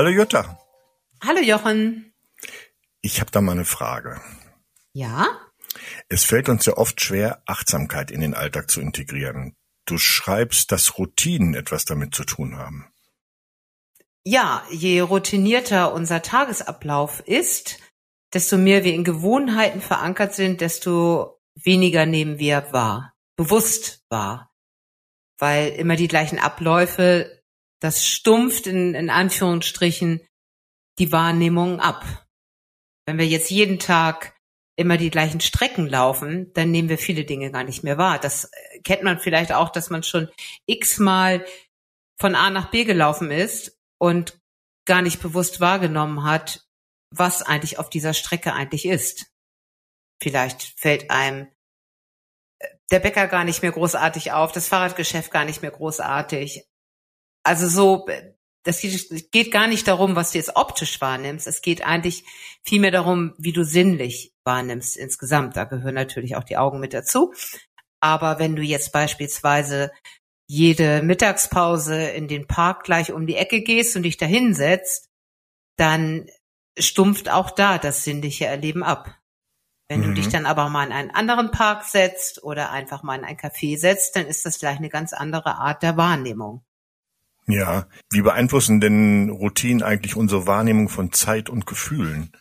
[0.00, 0.58] Hallo Jutta.
[1.22, 2.14] Hallo Jochen.
[3.02, 4.18] Ich habe da mal eine Frage.
[4.94, 5.26] Ja?
[6.08, 9.58] Es fällt uns ja oft schwer, Achtsamkeit in den Alltag zu integrieren.
[9.84, 12.90] Du schreibst, dass Routinen etwas damit zu tun haben.
[14.24, 17.78] Ja, je routinierter unser Tagesablauf ist,
[18.32, 24.50] desto mehr wir in Gewohnheiten verankert sind, desto weniger nehmen wir wahr, bewusst wahr.
[25.36, 27.39] Weil immer die gleichen Abläufe,
[27.80, 30.20] das stumpft in, in Anführungsstrichen
[30.98, 32.04] die Wahrnehmung ab.
[33.06, 34.36] Wenn wir jetzt jeden Tag
[34.76, 38.18] immer die gleichen Strecken laufen, dann nehmen wir viele Dinge gar nicht mehr wahr.
[38.18, 38.50] Das
[38.84, 40.30] kennt man vielleicht auch, dass man schon
[40.66, 41.44] x-mal
[42.18, 44.38] von A nach B gelaufen ist und
[44.86, 46.66] gar nicht bewusst wahrgenommen hat,
[47.14, 49.30] was eigentlich auf dieser Strecke eigentlich ist.
[50.22, 51.48] Vielleicht fällt einem
[52.58, 56.64] äh, der Bäcker gar nicht mehr großartig auf, das Fahrradgeschäft gar nicht mehr großartig.
[57.42, 58.06] Also so,
[58.64, 61.46] das geht gar nicht darum, was du jetzt optisch wahrnimmst.
[61.46, 62.24] Es geht eigentlich
[62.62, 65.56] vielmehr darum, wie du sinnlich wahrnimmst insgesamt.
[65.56, 67.32] Da gehören natürlich auch die Augen mit dazu.
[68.00, 69.90] Aber wenn du jetzt beispielsweise
[70.46, 75.08] jede Mittagspause in den Park gleich um die Ecke gehst und dich da hinsetzt,
[75.76, 76.26] dann
[76.78, 79.16] stumpft auch da das sinnliche Erleben ab.
[79.88, 80.04] Wenn mhm.
[80.04, 83.36] du dich dann aber mal in einen anderen Park setzt oder einfach mal in ein
[83.36, 86.64] Café setzt, dann ist das gleich eine ganz andere Art der Wahrnehmung.
[87.50, 92.32] Ja, wie beeinflussen denn Routinen eigentlich unsere Wahrnehmung von Zeit und Gefühlen?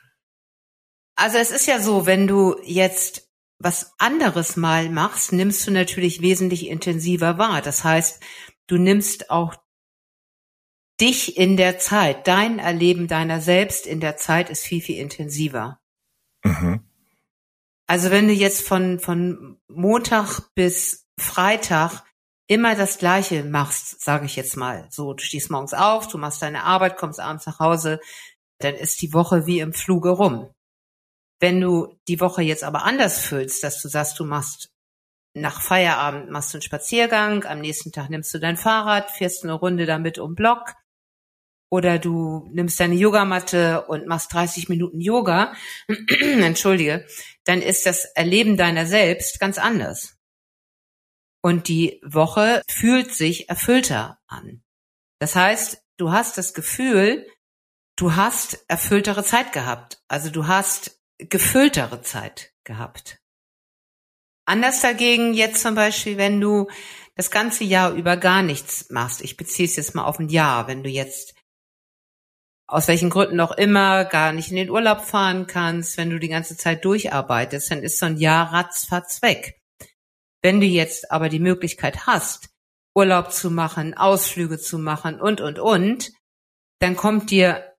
[1.16, 6.22] Also es ist ja so, wenn du jetzt was anderes mal machst, nimmst du natürlich
[6.22, 7.62] wesentlich intensiver wahr.
[7.62, 8.24] Das heißt,
[8.68, 9.56] du nimmst auch
[11.02, 15.80] dich in der Zeit, dein Erleben deiner selbst in der Zeit ist viel, viel intensiver.
[16.44, 16.82] Mhm.
[17.88, 22.04] Also wenn du jetzt von, von Montag bis Freitag
[22.50, 26.42] immer das Gleiche machst, sage ich jetzt mal, so, du stehst morgens auf, du machst
[26.42, 28.00] deine Arbeit, kommst abends nach Hause,
[28.58, 30.50] dann ist die Woche wie im Fluge rum.
[31.40, 34.72] Wenn du die Woche jetzt aber anders füllst, dass du sagst, du machst
[35.36, 39.54] nach Feierabend machst du einen Spaziergang, am nächsten Tag nimmst du dein Fahrrad, fährst eine
[39.54, 40.74] Runde damit um Block
[41.70, 45.54] oder du nimmst deine Yogamatte und machst 30 Minuten Yoga,
[46.20, 47.06] entschuldige,
[47.46, 50.19] dann ist das Erleben deiner selbst ganz anders.
[51.42, 54.64] Und die Woche fühlt sich erfüllter an.
[55.20, 57.26] Das heißt, du hast das Gefühl,
[57.96, 60.02] du hast erfülltere Zeit gehabt.
[60.08, 63.20] Also du hast gefülltere Zeit gehabt.
[64.46, 66.68] Anders dagegen jetzt zum Beispiel, wenn du
[67.16, 69.22] das ganze Jahr über gar nichts machst.
[69.22, 70.68] Ich beziehe es jetzt mal auf ein Jahr.
[70.68, 71.36] Wenn du jetzt
[72.66, 76.30] aus welchen Gründen auch immer gar nicht in den Urlaub fahren kannst, wenn du die
[76.30, 79.59] ganze Zeit durcharbeitest, dann ist so ein Jahr ratzfatz weg.
[80.42, 82.50] Wenn du jetzt aber die Möglichkeit hast,
[82.96, 86.12] Urlaub zu machen, Ausflüge zu machen und, und, und,
[86.80, 87.76] dann kommt dir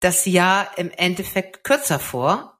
[0.00, 2.58] das Jahr im Endeffekt kürzer vor,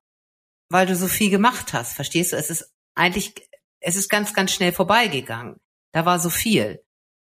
[0.71, 1.95] weil du so viel gemacht hast.
[1.95, 2.37] Verstehst du?
[2.37, 3.35] Es ist eigentlich,
[3.81, 5.57] es ist ganz, ganz schnell vorbeigegangen.
[5.93, 6.85] Da war so viel.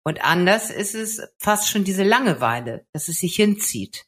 [0.04, 4.06] Und anders ist es fast schon diese Langeweile, dass es sich hinzieht.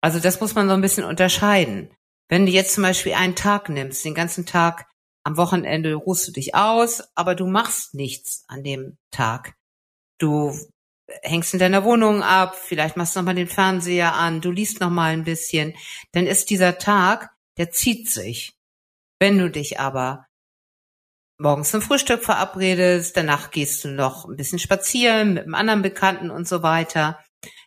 [0.00, 1.94] Also das muss man so ein bisschen unterscheiden.
[2.28, 4.88] Wenn du jetzt zum Beispiel einen Tag nimmst, den ganzen Tag
[5.24, 9.54] am Wochenende ruhst du dich aus, aber du machst nichts an dem Tag.
[10.18, 10.56] Du
[11.22, 15.12] hängst in deiner Wohnung ab, vielleicht machst du nochmal den Fernseher an, du liest nochmal
[15.12, 15.74] ein bisschen,
[16.12, 18.54] dann ist dieser Tag, der zieht sich.
[19.20, 20.26] Wenn du dich aber
[21.38, 26.30] morgens zum Frühstück verabredest, danach gehst du noch ein bisschen spazieren mit einem anderen Bekannten
[26.30, 27.22] und so weiter,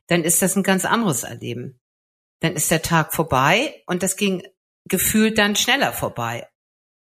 [0.07, 1.79] dann ist das ein ganz anderes Erleben.
[2.41, 4.43] Dann ist der Tag vorbei und das ging
[4.87, 6.47] gefühlt dann schneller vorbei.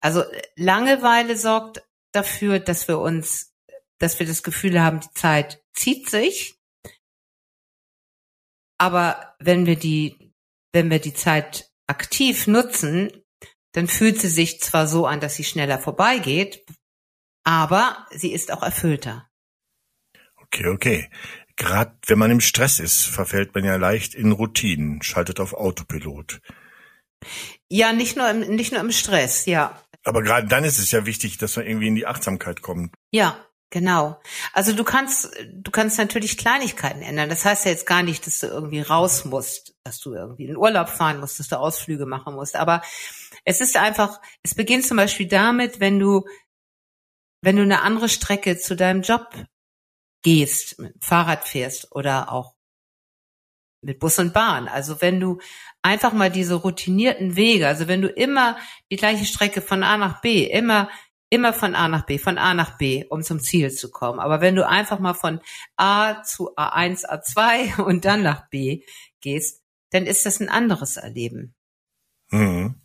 [0.05, 0.23] Also
[0.57, 1.83] Langeweile sorgt
[2.13, 3.55] dafür, dass wir uns
[3.99, 6.57] dass wir das Gefühl haben, die Zeit zieht sich.
[8.79, 10.35] Aber wenn wir die,
[10.73, 13.11] wenn wir die Zeit aktiv nutzen,
[13.73, 16.67] dann fühlt sie sich zwar so an, dass sie schneller vorbeigeht,
[17.45, 19.31] aber sie ist auch erfüllter.
[20.37, 21.11] Okay, okay.
[21.57, 26.41] Gerade wenn man im Stress ist, verfällt man ja leicht in Routinen, schaltet auf Autopilot.
[27.69, 29.81] Ja, nicht nur im, nicht nur im Stress, ja.
[30.05, 32.95] Aber gerade dann ist es ja wichtig, dass man irgendwie in die Achtsamkeit kommt.
[33.11, 33.37] Ja,
[33.75, 34.21] Genau.
[34.53, 37.29] Also du kannst, du kannst natürlich Kleinigkeiten ändern.
[37.29, 40.57] Das heißt ja jetzt gar nicht, dass du irgendwie raus musst, dass du irgendwie in
[40.57, 42.55] Urlaub fahren musst, dass du Ausflüge machen musst.
[42.55, 42.83] Aber
[43.45, 46.25] es ist einfach, es beginnt zum Beispiel damit, wenn du,
[47.43, 49.29] wenn du eine andere Strecke zu deinem Job
[50.23, 52.54] gehst, mit dem Fahrrad fährst oder auch
[53.85, 54.69] mit Bus und Bahn.
[54.69, 55.39] Also wenn du
[55.83, 58.57] einfach mal diese routinierten Wege, also wenn du immer
[58.91, 60.89] die gleiche Strecke von A nach B, immer
[61.31, 64.21] immer von A nach B, von A nach B, um zum Ziel zu kommen.
[64.21, 65.41] Aber wenn du einfach mal von
[65.77, 68.83] A zu A1, A2 und dann nach B
[69.21, 71.55] gehst, dann ist das ein anderes Erleben.
[72.31, 72.81] Mhm.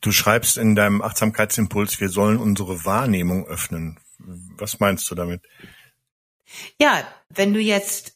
[0.00, 3.98] Du schreibst in deinem Achtsamkeitsimpuls, wir sollen unsere Wahrnehmung öffnen.
[4.18, 5.42] Was meinst du damit?
[6.80, 8.13] Ja, wenn du jetzt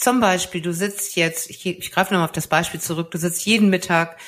[0.00, 3.44] zum Beispiel, du sitzt jetzt, ich, ich greife nochmal auf das Beispiel zurück, du sitzt
[3.44, 4.18] jeden Mittag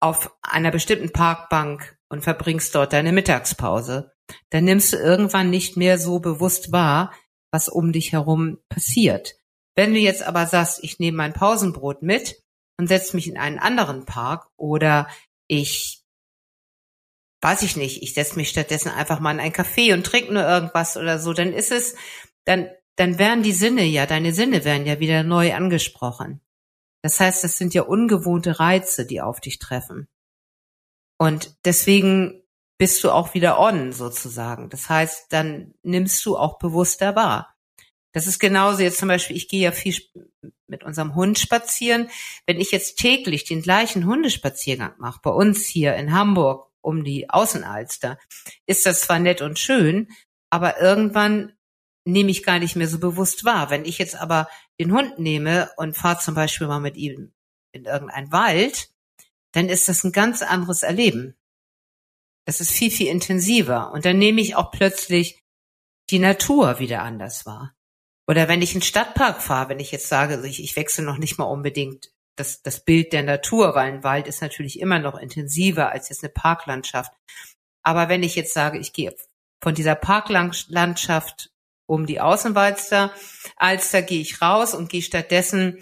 [0.00, 4.12] auf einer bestimmten Parkbank und verbringst dort deine Mittagspause,
[4.50, 7.12] dann nimmst du irgendwann nicht mehr so bewusst wahr,
[7.52, 9.36] was um dich herum passiert.
[9.76, 12.42] Wenn du jetzt aber sagst, ich nehme mein Pausenbrot mit
[12.78, 15.08] und setze mich in einen anderen Park oder
[15.48, 16.04] ich
[17.44, 20.44] weiß ich nicht, ich setze mich stattdessen einfach mal in ein Café und trinke nur
[20.44, 21.94] irgendwas oder so, dann ist es,
[22.46, 26.40] dann, dann werden die Sinne ja, deine Sinne werden ja wieder neu angesprochen.
[27.02, 30.08] Das heißt, das sind ja ungewohnte Reize, die auf dich treffen.
[31.18, 32.42] Und deswegen
[32.78, 34.68] bist du auch wieder on sozusagen.
[34.70, 37.54] Das heißt, dann nimmst du auch bewusster wahr.
[38.12, 39.96] Das ist genauso jetzt zum Beispiel, ich gehe ja viel
[40.68, 42.08] mit unserem Hund spazieren.
[42.46, 47.28] Wenn ich jetzt täglich den gleichen Hundespaziergang mache, bei uns hier in Hamburg um die
[47.28, 48.18] Außenalster,
[48.66, 50.08] ist das zwar nett und schön,
[50.50, 51.54] aber irgendwann
[52.04, 53.70] nehme ich gar nicht mehr so bewusst wahr.
[53.70, 54.48] Wenn ich jetzt aber
[54.78, 57.32] den Hund nehme und fahre zum Beispiel mal mit ihm
[57.72, 58.90] in irgendeinen Wald,
[59.52, 61.36] dann ist das ein ganz anderes Erleben.
[62.46, 63.92] Das ist viel, viel intensiver.
[63.92, 65.42] Und dann nehme ich auch plötzlich
[66.10, 67.74] die Natur wieder anders wahr.
[68.26, 71.18] Oder wenn ich in den Stadtpark fahre, wenn ich jetzt sage, ich, ich wechsle noch
[71.18, 75.16] nicht mal unbedingt das, das Bild der Natur, weil ein Wald ist natürlich immer noch
[75.18, 77.12] intensiver als jetzt eine Parklandschaft.
[77.82, 79.14] Aber wenn ich jetzt sage, ich gehe
[79.62, 81.53] von dieser Parklandschaft
[81.86, 83.12] um die Außenwalster,
[83.56, 85.78] Alster gehe ich raus und gehe stattdessen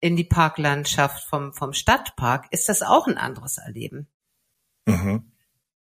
[0.00, 4.08] in die Parklandschaft vom, vom Stadtpark, ist das auch ein anderes Erleben.
[4.86, 5.32] Mhm.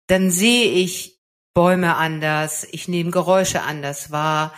[0.08, 1.20] Dann sehe ich
[1.54, 4.54] Bäume anders, ich nehme Geräusche anders wahr,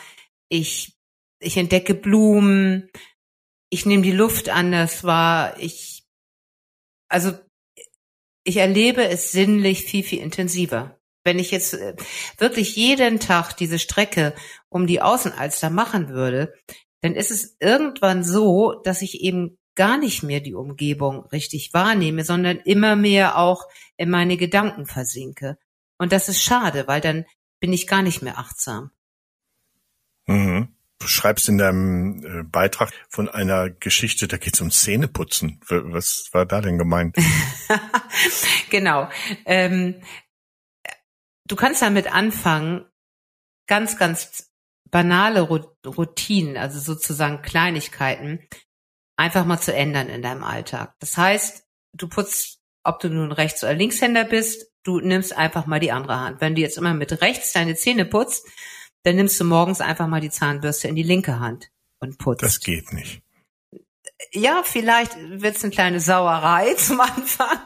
[0.50, 0.98] ich
[1.40, 2.90] ich entdecke Blumen,
[3.70, 6.06] ich nehme die Luft anders wahr, ich,
[7.10, 7.38] also
[8.44, 10.97] ich erlebe es sinnlich viel, viel intensiver.
[11.28, 11.94] Wenn ich jetzt äh,
[12.38, 14.34] wirklich jeden Tag diese Strecke
[14.70, 16.54] um die Außenalster machen würde,
[17.02, 22.24] dann ist es irgendwann so, dass ich eben gar nicht mehr die Umgebung richtig wahrnehme,
[22.24, 25.58] sondern immer mehr auch in meine Gedanken versinke.
[25.98, 27.26] Und das ist schade, weil dann
[27.60, 28.92] bin ich gar nicht mehr achtsam.
[30.28, 30.70] Mhm.
[31.00, 35.60] Du schreibst in deinem äh, Beitrag von einer Geschichte, da geht es um Zähneputzen.
[35.68, 37.18] Was war da denn gemeint?
[38.70, 39.10] genau.
[39.46, 40.02] Ähm,
[41.48, 42.86] du kannst damit anfangen,
[43.68, 44.52] ganz, ganz
[44.90, 48.48] banale Routinen, also sozusagen Kleinigkeiten,
[49.18, 50.96] einfach mal zu ändern in deinem Alltag.
[51.00, 55.80] Das heißt, du putzt, ob du nun Rechts- oder Linkshänder bist, du nimmst einfach mal
[55.80, 56.42] die andere Hand.
[56.42, 58.48] Wenn du jetzt immer mit rechts deine Zähne putzt,
[59.04, 62.44] dann nimmst du morgens einfach mal die Zahnbürste in die linke Hand und putzt.
[62.44, 63.22] Das geht nicht.
[64.32, 67.60] Ja, vielleicht wird's eine kleine Sauerei zum Anfang.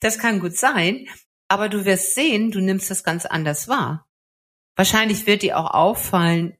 [0.00, 1.06] das kann gut sein,
[1.52, 4.06] aber du wirst sehen, du nimmst das ganz anders wahr.
[4.74, 6.56] Wahrscheinlich wird dir auch auffallen,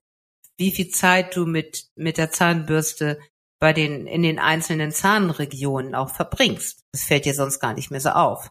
[0.59, 3.19] wie viel Zeit du mit, mit der Zahnbürste
[3.59, 6.85] bei den, in den einzelnen Zahnregionen auch verbringst.
[6.93, 8.51] Das fällt dir sonst gar nicht mehr so auf.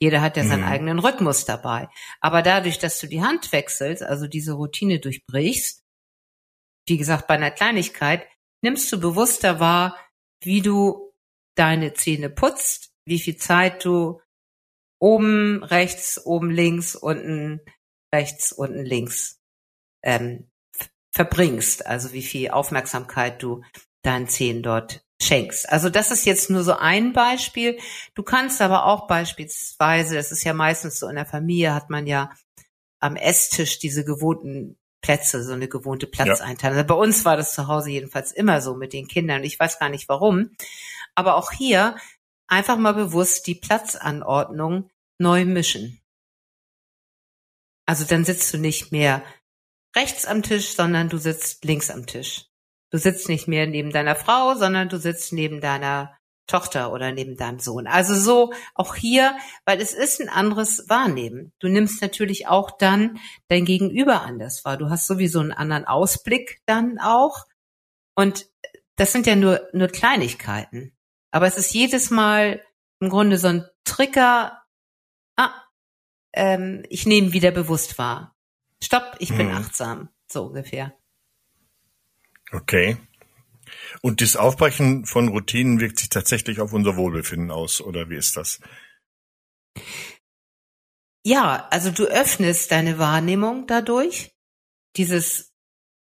[0.00, 0.68] Jeder hat ja seinen mhm.
[0.68, 1.90] eigenen Rhythmus dabei.
[2.22, 5.82] Aber dadurch, dass du die Hand wechselst, also diese Routine durchbrichst,
[6.88, 8.26] wie gesagt, bei einer Kleinigkeit,
[8.62, 10.00] nimmst du bewusster wahr,
[10.40, 11.12] wie du
[11.56, 14.22] deine Zähne putzt, wie viel Zeit du
[15.04, 17.60] oben rechts, oben links, unten
[18.14, 19.38] rechts, unten links
[20.02, 20.50] ähm,
[21.10, 21.84] verbringst.
[21.84, 23.62] Also wie viel Aufmerksamkeit du
[24.00, 25.68] deinen Zähnen dort schenkst.
[25.68, 27.78] Also das ist jetzt nur so ein Beispiel.
[28.14, 32.06] Du kannst aber auch beispielsweise, das ist ja meistens so in der Familie, hat man
[32.06, 32.32] ja
[32.98, 36.76] am Esstisch diese gewohnten Plätze, so eine gewohnte Platzeinteilung.
[36.76, 36.82] Ja.
[36.82, 39.44] Also bei uns war das zu Hause jedenfalls immer so mit den Kindern.
[39.44, 40.52] Ich weiß gar nicht warum.
[41.14, 41.96] Aber auch hier
[42.46, 46.00] einfach mal bewusst die Platzanordnung neu mischen.
[47.86, 49.22] Also dann sitzt du nicht mehr
[49.94, 52.46] rechts am Tisch, sondern du sitzt links am Tisch.
[52.90, 56.16] Du sitzt nicht mehr neben deiner Frau, sondern du sitzt neben deiner
[56.46, 57.86] Tochter oder neben deinem Sohn.
[57.86, 61.52] Also so auch hier, weil es ist ein anderes Wahrnehmen.
[61.58, 63.18] Du nimmst natürlich auch dann
[63.48, 64.76] dein Gegenüber anders wahr.
[64.76, 67.46] Du hast sowieso einen anderen Ausblick dann auch.
[68.14, 68.46] Und
[68.96, 70.94] das sind ja nur, nur Kleinigkeiten.
[71.30, 72.62] Aber es ist jedes Mal
[73.00, 74.63] im Grunde so ein Trigger.
[75.36, 75.52] Ah,
[76.32, 78.36] ähm, ich nehme wieder bewusst wahr.
[78.82, 79.56] Stopp, ich bin hm.
[79.56, 80.08] achtsam.
[80.30, 80.96] So ungefähr.
[82.52, 82.96] Okay.
[84.02, 88.36] Und das Aufbrechen von Routinen wirkt sich tatsächlich auf unser Wohlbefinden aus, oder wie ist
[88.36, 88.60] das?
[91.24, 94.32] ja, also du öffnest deine Wahrnehmung dadurch.
[94.96, 95.53] Dieses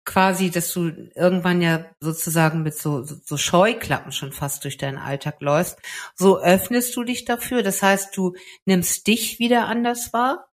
[0.04, 5.40] quasi, dass du irgendwann ja sozusagen mit so, so, Scheuklappen schon fast durch deinen Alltag
[5.40, 5.78] läufst.
[6.14, 7.62] So öffnest du dich dafür.
[7.62, 8.34] Das heißt, du
[8.66, 10.49] nimmst dich wieder anders wahr.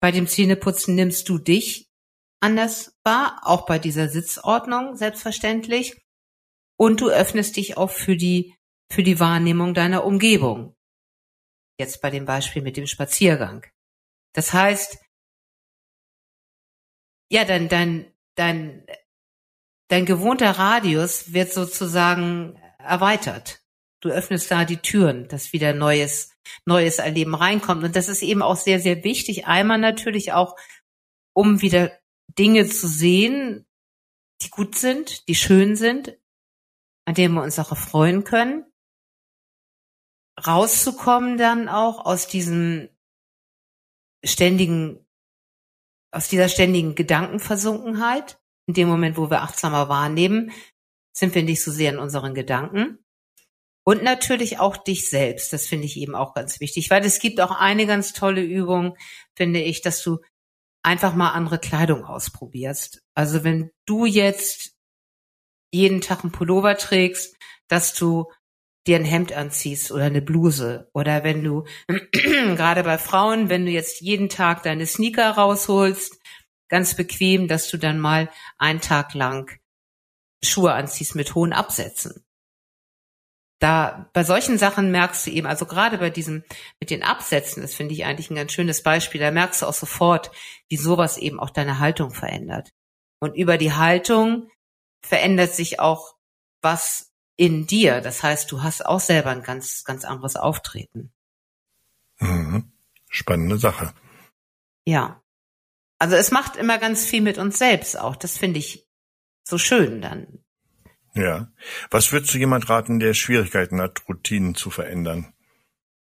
[0.00, 1.88] Bei dem Zähneputzen nimmst du dich
[2.40, 6.00] anders wahr, auch bei dieser Sitzordnung selbstverständlich.
[6.78, 8.54] Und du öffnest dich auch für die,
[8.90, 10.74] für die Wahrnehmung deiner Umgebung.
[11.78, 13.66] Jetzt bei dem Beispiel mit dem Spaziergang.
[14.34, 14.98] Das heißt,
[17.30, 18.84] ja, dein, dein, dein,
[19.88, 23.62] dein gewohnter Radius wird sozusagen erweitert.
[24.00, 26.32] Du öffnest da die Türen, dass wieder neues,
[26.64, 27.84] neues Erleben reinkommt.
[27.84, 29.46] Und das ist eben auch sehr, sehr wichtig.
[29.46, 30.56] Einmal natürlich auch,
[31.34, 31.92] um wieder
[32.38, 33.66] Dinge zu sehen,
[34.42, 36.16] die gut sind, die schön sind,
[37.04, 38.64] an denen wir uns auch erfreuen können.
[40.46, 42.88] Rauszukommen dann auch aus diesem
[44.24, 45.06] ständigen
[46.10, 50.52] aus dieser ständigen Gedankenversunkenheit, in dem Moment, wo wir achtsamer wahrnehmen,
[51.12, 52.98] sind wir nicht so sehr in unseren Gedanken.
[53.84, 55.52] Und natürlich auch dich selbst.
[55.52, 58.96] Das finde ich eben auch ganz wichtig, weil es gibt auch eine ganz tolle Übung,
[59.34, 60.18] finde ich, dass du
[60.82, 63.02] einfach mal andere Kleidung ausprobierst.
[63.14, 64.74] Also wenn du jetzt
[65.72, 67.36] jeden Tag einen Pullover trägst,
[67.68, 68.30] dass du
[68.86, 71.64] dir ein Hemd anziehst oder eine Bluse oder wenn du
[72.12, 76.18] gerade bei Frauen, wenn du jetzt jeden Tag deine Sneaker rausholst,
[76.68, 79.50] ganz bequem, dass du dann mal einen Tag lang
[80.42, 82.24] Schuhe anziehst mit hohen Absätzen.
[83.58, 86.44] Da bei solchen Sachen merkst du eben, also gerade bei diesem
[86.80, 89.74] mit den Absätzen, das finde ich eigentlich ein ganz schönes Beispiel, da merkst du auch
[89.74, 90.30] sofort,
[90.70, 92.70] wie sowas eben auch deine Haltung verändert.
[93.20, 94.48] Und über die Haltung
[95.04, 96.14] verändert sich auch
[96.62, 97.09] was
[97.40, 98.02] in dir.
[98.02, 101.10] Das heißt, du hast auch selber ein ganz, ganz anderes Auftreten.
[102.18, 102.70] Mhm.
[103.08, 103.94] Spannende Sache.
[104.84, 105.22] Ja.
[105.98, 108.14] Also es macht immer ganz viel mit uns selbst auch.
[108.14, 108.86] Das finde ich
[109.42, 110.40] so schön dann.
[111.14, 111.50] Ja.
[111.90, 115.32] Was würdest du jemand raten, der Schwierigkeiten hat, Routinen zu verändern?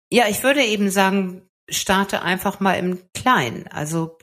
[0.08, 3.68] Ja, ich würde eben sagen, starte einfach mal im Kleinen.
[3.68, 4.16] Also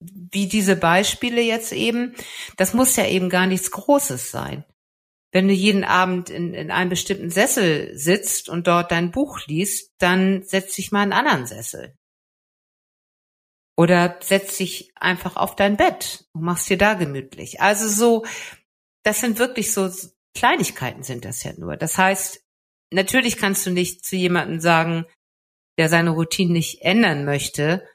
[0.00, 2.14] wie diese Beispiele jetzt eben,
[2.56, 4.64] das muss ja eben gar nichts Großes sein
[5.32, 9.92] wenn du jeden Abend in, in einem bestimmten Sessel sitzt und dort dein Buch liest,
[9.98, 11.96] dann setz dich mal in einen anderen Sessel.
[13.76, 17.60] Oder setz dich einfach auf dein Bett und machst dir da gemütlich.
[17.60, 18.26] Also so,
[19.04, 19.90] das sind wirklich so
[20.36, 21.76] Kleinigkeiten sind das ja nur.
[21.76, 22.44] Das heißt,
[22.92, 25.06] natürlich kannst du nicht zu jemandem sagen,
[25.78, 27.86] der seine Routine nicht ändern möchte,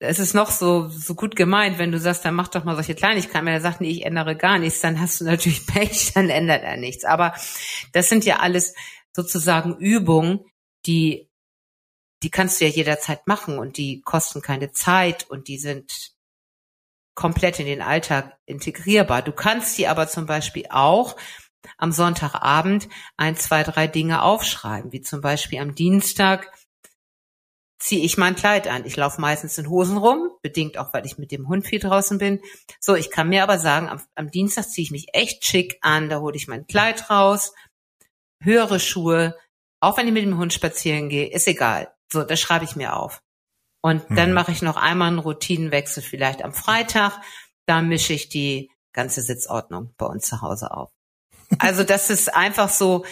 [0.00, 2.94] es ist noch so, so gut gemeint, wenn du sagst, dann mach doch mal solche
[2.94, 3.46] Kleinigkeiten.
[3.46, 6.62] Wenn er sagt, nee, ich ändere gar nichts, dann hast du natürlich Pech, dann ändert
[6.62, 7.04] er nichts.
[7.04, 7.34] Aber
[7.92, 8.74] das sind ja alles
[9.12, 10.40] sozusagen Übungen,
[10.86, 11.28] die,
[12.22, 16.12] die kannst du ja jederzeit machen und die kosten keine Zeit und die sind
[17.14, 19.22] komplett in den Alltag integrierbar.
[19.22, 21.16] Du kannst die aber zum Beispiel auch
[21.76, 26.52] am Sonntagabend ein, zwei, drei Dinge aufschreiben, wie zum Beispiel am Dienstag
[27.78, 28.84] ziehe ich mein Kleid an.
[28.84, 32.18] Ich laufe meistens in Hosen rum, bedingt auch, weil ich mit dem Hund viel draußen
[32.18, 32.40] bin.
[32.80, 36.08] So, ich kann mir aber sagen, am, am Dienstag ziehe ich mich echt schick an,
[36.08, 37.52] da hole ich mein Kleid raus,
[38.42, 39.36] höhere Schuhe,
[39.80, 41.92] auch wenn ich mit dem Hund spazieren gehe, ist egal.
[42.12, 43.22] So, das schreibe ich mir auf.
[43.80, 44.16] Und mhm.
[44.16, 47.20] dann mache ich noch einmal einen Routinenwechsel vielleicht am Freitag.
[47.66, 50.90] Da mische ich die ganze Sitzordnung bei uns zu Hause auf.
[51.58, 53.04] Also das ist einfach so,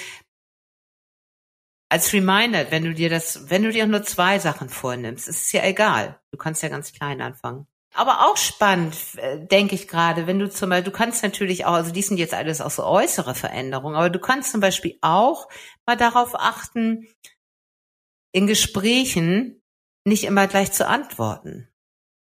[1.89, 5.53] als Reminder, wenn du dir das, wenn du dir nur zwei Sachen vornimmst, ist es
[5.53, 6.21] ja egal.
[6.33, 7.67] Du kannst ja ganz klein anfangen.
[7.95, 11.73] Aber auch spannend, äh, denke ich gerade, wenn du zum Beispiel, du kannst natürlich auch,
[11.73, 15.49] also die sind jetzt alles auch so äußere Veränderungen, aber du kannst zum Beispiel auch
[15.87, 17.09] mal darauf achten,
[18.33, 19.63] in Gesprächen
[20.05, 21.69] nicht immer gleich zu antworten.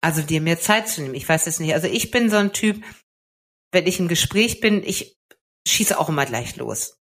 [0.01, 1.13] Also dir mehr Zeit zu nehmen.
[1.13, 1.75] Ich weiß es nicht.
[1.75, 2.83] Also ich bin so ein Typ,
[3.71, 5.15] wenn ich im Gespräch bin, ich
[5.67, 7.00] schieße auch immer gleich los.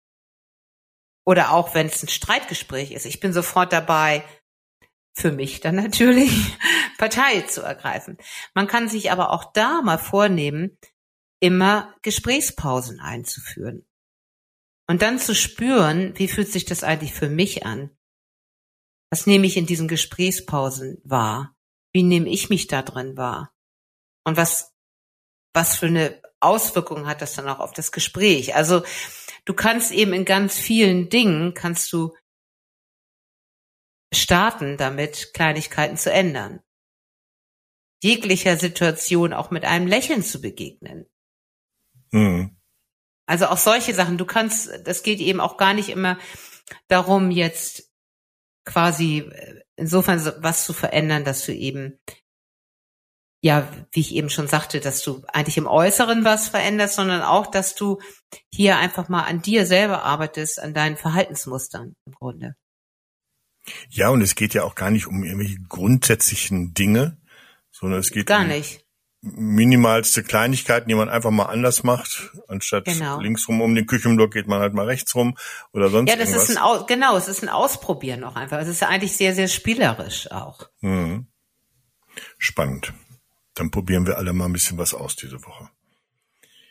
[1.28, 3.04] Oder auch wenn es ein Streitgespräch ist.
[3.04, 4.24] Ich bin sofort dabei,
[5.12, 6.56] für mich dann natürlich
[6.98, 8.16] Partei zu ergreifen.
[8.54, 10.78] Man kann sich aber auch da mal vornehmen,
[11.38, 13.86] immer Gesprächspausen einzuführen.
[14.88, 17.90] Und dann zu spüren, wie fühlt sich das eigentlich für mich an?
[19.10, 21.54] Was nehme ich in diesen Gesprächspausen wahr?
[21.92, 23.52] Wie nehme ich mich da drin wahr?
[24.24, 24.72] Und was,
[25.52, 28.54] was für eine Auswirkung hat das dann auch auf das Gespräch?
[28.54, 28.82] Also
[29.48, 32.14] du kannst eben in ganz vielen Dingen, kannst du
[34.12, 36.60] starten damit, Kleinigkeiten zu ändern.
[38.02, 41.06] Jeglicher Situation auch mit einem Lächeln zu begegnen.
[42.10, 42.58] Mhm.
[43.26, 44.18] Also auch solche Sachen.
[44.18, 46.18] Du kannst, das geht eben auch gar nicht immer
[46.88, 47.90] darum, jetzt
[48.64, 51.98] quasi äh, insofern was zu verändern, dass du eben
[53.40, 57.46] ja, wie ich eben schon sagte, dass du eigentlich im Äußeren was veränderst, sondern auch,
[57.46, 57.98] dass du
[58.52, 62.56] hier einfach mal an dir selber arbeitest, an deinen Verhaltensmustern im Grunde.
[63.90, 67.18] Ja, und es geht ja auch gar nicht um irgendwelche grundsätzlichen Dinge,
[67.70, 68.84] sondern es geht gar um nicht.
[69.20, 72.30] minimalste Kleinigkeiten, die man einfach mal anders macht.
[72.48, 73.20] Anstatt Genau.
[73.20, 75.36] links rum um den Küchenblock geht man halt mal rechts rum
[75.72, 76.48] oder sonst Ja, das irgendwas.
[76.50, 78.58] ist ein Au genau, es ist ein Ausprobieren auch einfach.
[78.58, 80.68] Es ist ja eigentlich sehr, sehr spielerisch auch.
[80.80, 81.28] Mhm.
[82.38, 82.92] Spannend.
[83.58, 85.68] Dann probieren wir alle mal ein bisschen was aus diese Woche.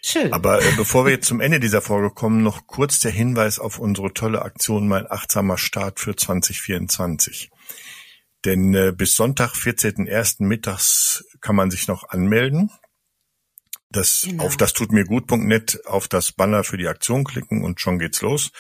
[0.01, 0.31] Schön.
[0.31, 3.79] Aber äh, bevor wir jetzt zum Ende dieser Folge kommen, noch kurz der Hinweis auf
[3.79, 7.49] unsere tolle Aktion Mein achtsamer Start für 2024.
[8.45, 10.43] Denn äh, bis Sonntag, 14.01.
[10.43, 12.71] mittags kann man sich noch anmelden.
[13.89, 14.45] Das, Genau.
[14.45, 18.21] Auf das tut mir gut.net auf das Banner für die Aktion klicken und schon geht's
[18.21, 18.51] los.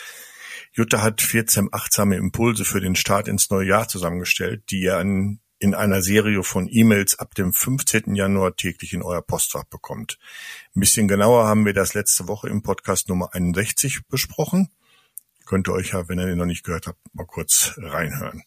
[0.73, 5.39] Jutta hat 14 achtsame Impulse für den Start ins neue Jahr zusammengestellt, die ihr an,
[5.59, 8.15] in einer Serie von E-Mails ab dem 15.
[8.15, 10.19] Januar täglich in euer Postfach bekommt.
[10.75, 14.69] Ein bisschen genauer haben wir das letzte Woche im Podcast Nummer 61 besprochen.
[15.45, 18.43] Könnt ihr euch ja, wenn ihr den noch nicht gehört habt, mal kurz reinhören.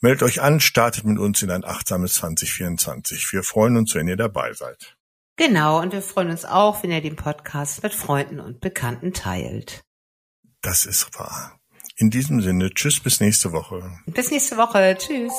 [0.00, 3.32] Meldet euch an, startet mit uns in ein achtsames 2024.
[3.32, 4.96] Wir freuen uns, wenn ihr dabei seid.
[5.36, 9.82] Genau, und wir freuen uns auch, wenn ihr den Podcast mit Freunden und Bekannten teilt.
[10.62, 11.58] Das ist wahr.
[11.96, 13.98] In diesem Sinne, tschüss bis nächste Woche.
[14.06, 14.96] Bis nächste Woche.
[14.98, 15.32] Tschüss.